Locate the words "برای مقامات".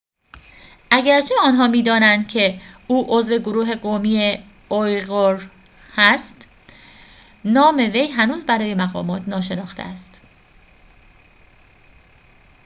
8.45-9.27